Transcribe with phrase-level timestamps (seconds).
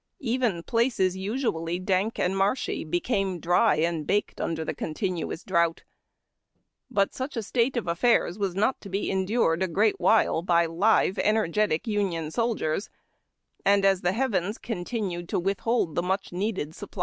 [0.23, 5.83] Even places usually dank and marshy became dry and baked under the continuous drought.
[6.89, 10.65] But such a state of affairs was not to be endured a great while by
[10.65, 12.89] live, energetic Union soldiers;
[13.63, 16.99] and as the heavens continued to withhold the much needed supr.